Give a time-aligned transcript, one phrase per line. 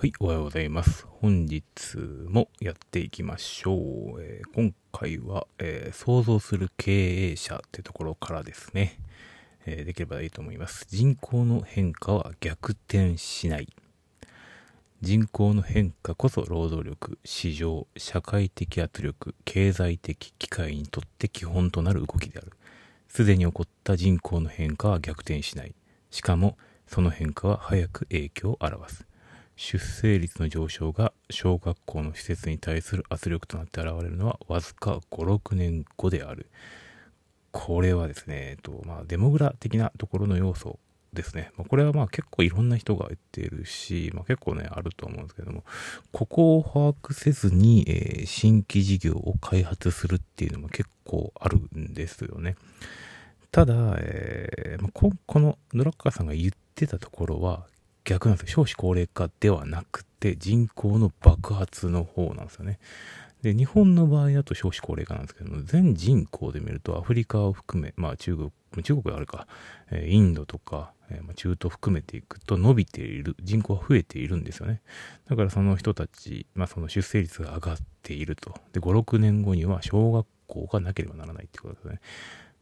[0.00, 1.06] はい、おはようございます。
[1.20, 1.62] 本日
[2.26, 4.22] もやっていきましょう。
[4.22, 8.98] えー今回は、えー想像する経営者ってところからですね、
[9.66, 10.86] えーできればいいと思います。
[10.88, 13.68] 人口の変化は逆転しない。
[15.02, 22.52] 人口の変化こそ労働力、市場、社会的圧力、経済的機会にとって基本となる動きである。
[23.06, 25.74] すでに起こった人口の変化は逆転しない。
[26.10, 26.56] しかも、
[26.86, 29.09] その変化は早く影響を表す。
[29.62, 36.46] 出生率の上昇が小学校の施設に対する圧力となって現れるのはわずか5、6年後である。
[37.52, 40.78] これはですね、えっと、まあ、デモグラ的なところの要素
[41.12, 41.52] ですね。
[41.58, 45.62] まあ、これはまあ結構いろんな人が言っているし、まあ、結構ね、あると思うんですけども、
[46.10, 52.56] ここを把握せずに、えー新規事業を開発するっていうのも結構あるんですよね。
[53.52, 57.66] ただ、えーまあここのドラッカーさんが言ってたところは
[58.04, 58.64] 逆なんですよ。
[58.64, 62.78] 少子高齢化ではなくて人口の爆発の方なんですよね。
[63.42, 68.50] で、日本の場合だと少子高齢化なんですけども、全人口で見るとアフリカを含め、まあ中国、
[68.82, 69.46] 中国はあるか、
[70.06, 70.92] インドとか、
[71.22, 74.82] まあ、中東含めていくと伸びている、人口は増えているんですよね。
[75.28, 78.54] だからその人たち、まあその出生率が上がっていると。
[78.72, 82.00] で、5、6年後には小学校がなければならないってことですね。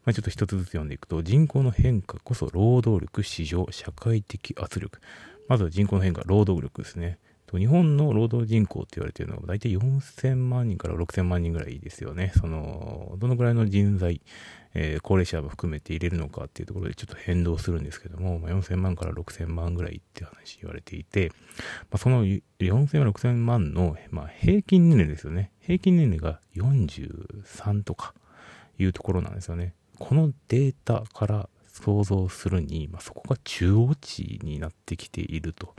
[0.08, 5.02] まあ、ちょっと一つずつ読んでいくと、人口の変化こそ労働力、市場、社会的圧力。
[5.48, 7.18] まずは人口の変化、労働力ですね。
[7.52, 12.32] 日本の労働人口って言われているのは大体4000万人から6000万人ぐらいですよね。
[12.34, 14.22] その、どのぐらいの人材、
[14.72, 21.32] えー高齢者も含めて入れるのかっていうところでちょっと変動するんですけども、まあ、4000万から6000万ぐらいって話言われていて、
[21.90, 25.52] まあ、その4000万、6000万の、まあ、平均年齢ですよね。
[25.60, 28.14] 平均年齢が43とか
[28.78, 29.74] いうところなんですよね。
[29.98, 35.74] このデータから想像するに、まあ、そこが中央値になってきていると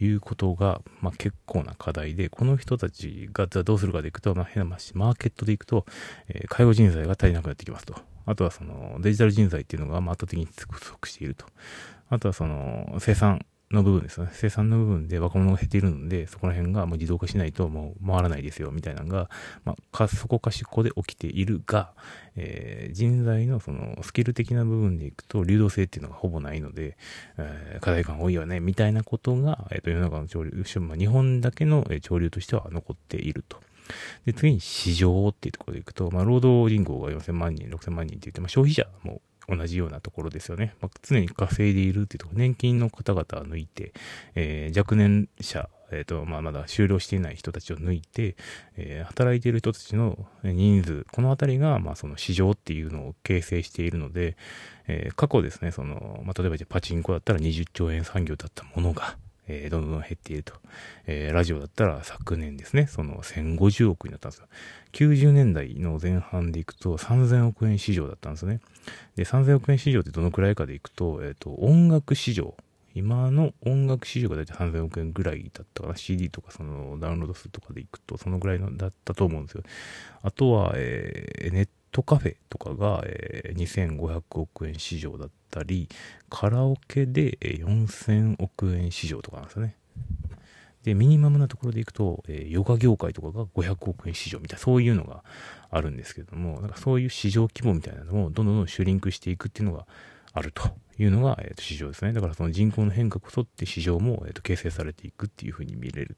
[0.00, 5.86] いうことが、まあ、結構な課題で、この人たちがじゃどうするかでいくと、まあ、変な話、マーケットでいくと、
[6.28, 7.94] えー介護人材が足りなくなってきますと。
[8.26, 11.46] あとはそのデジタル人材っていうのが圧倒的に不足していると。
[12.10, 14.30] あとはその生産の部分ですよね。
[14.32, 19.28] 生産の部分で若者が減っているので、そこら辺がもう自動化しないともう回らないですよ、みたいなのが、
[19.64, 21.92] まあ、かそこかしこで起きているが、
[22.36, 26.96] えー人材のそのスキル的な部分でいくと流動性っていうのがほぼないので、
[27.36, 33.60] えー課題感多いよね、みたいなことが、えーと世の中の潮流、まあ、日本だけの潮流としては残っていると。
[34.24, 40.74] で、次に市場っていうところでいくと、まあ、労働人口が4000万人、6000万人って言って、まあ、消費者も同じようなところですよね。
[40.80, 43.92] まあ、常に稼いでいるっていうところ、年金の方々を抜いて、
[44.34, 48.36] えー若年者、えっ、と、まあ、まだ終了していない人たちを抜いて、
[48.76, 54.36] えー働いている人たちの人数、このあたりが、まあ、その市場っていうのを形成しているので、
[54.86, 59.16] え過去ですね、その、まあ、例えばじゃパチンコだったら20兆円産業だったものが、
[59.48, 60.54] えーどんどん減っていると。
[61.06, 64.46] えーラジオだったら昨年ですね、その1050億になったんですよ。
[64.92, 68.60] 90年代の前半でいくと3000億円市場だったんですね。
[69.16, 72.54] で、3000億円市場ってどのくらいかでいくと、えっ、と、音楽市場。
[72.94, 75.96] 今の音楽市場が大体3000億円ぐらいだったかな。
[75.96, 79.62] CD とかそのダウンロード数とかでいくと、そのぐらいのだったと思うんですよ。
[80.22, 85.88] あとは、えーネットカフェとかが、えー2500億円市場だったり、
[86.30, 89.76] カラオケでえ4000億円市場とかなんですよね。
[90.84, 95.24] で、ミニマムなところでいくと、えーヨガ業界とかが500億円市場みたいな、そういうのが
[95.70, 99.86] あるんですけども、なんかそういう市場規模みたいなのをどんどんどんシュリンクしていくっていうのが
[100.32, 102.12] あるというのが、えーと市場ですね。
[102.12, 106.16] だからその人口の変化こそって市場も、えーと形成されていくっていうふうに見れる。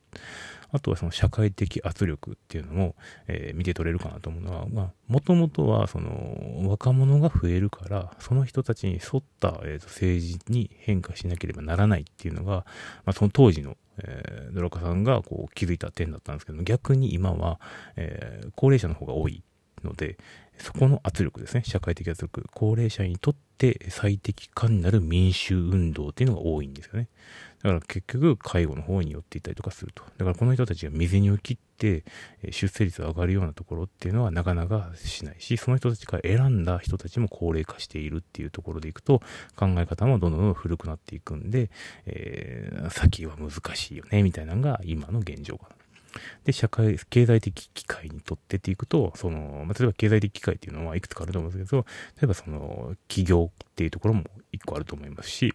[0.72, 2.94] あとはその社会的圧力っていうのも、
[3.26, 12.64] えー見て取れるかなと思うのは、まあ、もともとはその若者が増えるから、その人たちに沿った、えーと政治に変化しなければならないっていうのが、
[13.04, 17.60] まあ、その当時の、えードラカさんがこう気づいた点だったんですけど逆に今は、
[17.96, 19.42] えー高齢者の方が多い
[19.84, 20.18] ので
[20.60, 21.62] そこの圧力ですね。
[21.64, 22.44] 社会的圧力。
[22.54, 27.08] 高齢者にとって最適化になる民衆運動っていうのが多いんですよね。
[27.62, 30.02] だから結局介護の方に寄っていったりとかすると。
[30.16, 32.04] だからこの人たちが未然を切って
[32.50, 39.20] 出生率が上がるようなところっていうのはなかなかしないしその人たちが選んだ人たちも高齢化しているっていうところでいくと
[39.56, 41.70] 考え方もどんどん古くなっていくんで、
[42.06, 45.79] えー先は難しいよねみたいなのが今の現状かな。
[46.44, 51.84] で、社会、経済的機会にとってっていくと、その、まあ、例えば経済的機会っていうのはいくつかあると思うんですけど、
[52.16, 55.54] 例えばその、企業っていうところも一個あると思いますし、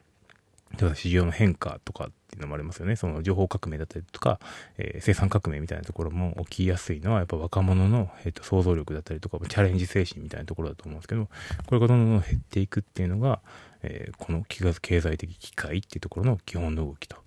[0.79, 2.95] 例えば市場の変化とかっていうのもありますよね。
[2.95, 4.39] その情報革命だったりとか、
[4.77, 11.29] えー生産革命みたいなところも起きやすいのは、やっぱ若者の、えーと想像力だったりとか、チャレンジ精神みたいなところだと思うんですけど、
[11.65, 13.41] これがどんどん減っていくっていうのが、
[13.83, 17.17] えーこの経済的機会っていうところの基本の動きと。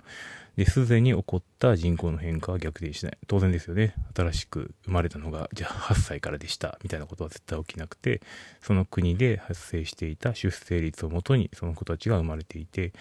[0.59, 3.19] で、すでに起こった人口の変化は逆転しない。
[3.29, 3.95] 当然ですよね。
[4.13, 8.21] 新しく生まれたのが、じゃあ8歳からでした、みたいなことは絶対起きなくて、
[8.61, 12.93] その国で発生していた出生率をもとに、その子たちが生まれていて、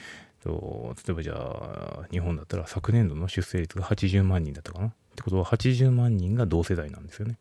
[0.43, 7.37] と例えばじゃあ、日本だったら昨年度の出生率が80万人だったかなってことは80万人が同世代なんですよね。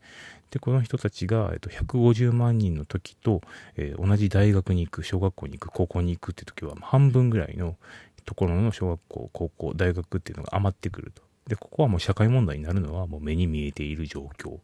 [0.51, 3.43] で、この人たちが、えっと、150万人の時と、
[3.77, 7.77] えー、同じ大学に行く、小学校に行く、高校に行くって時は、半分ぐらいの
[8.27, 11.23] ところの小学校、高校、大学っていうのが余ってくると。
[11.49, 14.59] で、ここはもう社会問題になるのはもう目に見えている状況。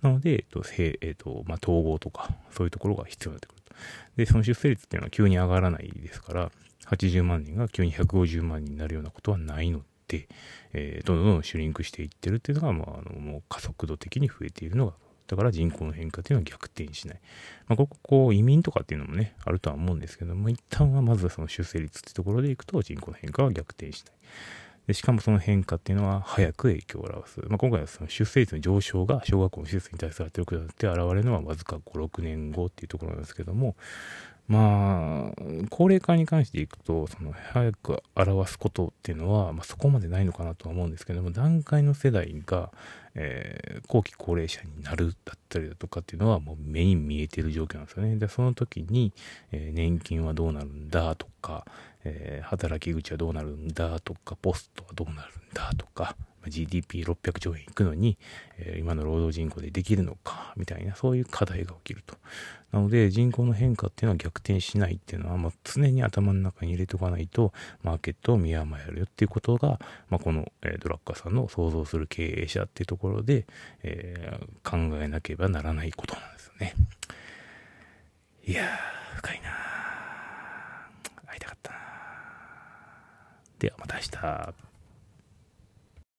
[0.00, 3.74] なので、えっと、えっと、まあ、統合とか、そういうところが必要になってくると。
[4.16, 6.52] で、その出生率っていうのは急に上がらないですから、
[6.86, 10.28] 80万人が急に150万人になるようなことはないので、
[10.72, 14.94] えー、どんどんどんシュリンクしていってるっていうのが、まあ、あのもう加速度的に増えているのが
[15.30, 17.20] だから人口の変化というのは逆転しない。
[17.68, 24.14] まあ、ここ、こう移民とかっていうのもね、あるとは思うんですけども、一旦はまずはその出生率っていうところでいくと人口の変化は逆転しない。
[24.86, 27.40] でしかもその変化っていうのは早く影響を表す。
[27.48, 33.76] まあ、今回はその出生率の上昇が小学校の施設に対する圧力だって現れるのはわずか5、6年後っていうところなんですけども、
[34.48, 42.72] まあ、高齢化に関していくと、その早く表すことっていうのは、まあ、そこまでないのかなとは思うんですけども、段階の世代が、
[43.14, 48.16] えー、後期高齢者になるだったりだとかっていうのはもう目に見えてる状況なんですよね。
[48.16, 49.12] で、その時に、
[49.52, 51.64] えー、年金はどうなるんだとか、
[52.04, 56.16] えー、働き口はどうなるんだとか、ポストはどうなるんだとか、
[56.46, 58.18] GDP600 兆円いくのに、
[58.58, 62.16] えー、今の労働人口でできるのか、みたいな、そういう課題が起きると。
[62.72, 67.52] なので、人口の変化っていうのは逆転しないっていうのは、まあ、常に頭の中に入れておかないと、
[67.82, 73.46] マーケットを見誤るよっていうことが、まあ、この、えー、ドラッカーさんの想像する経営者っていうところで、
[73.82, 76.74] えー、考えなければならないことなんですよね。
[78.46, 79.50] いやー、深いな
[81.26, 81.78] 会いたかったな
[83.58, 84.00] ではまた明
[84.54, 84.69] 日。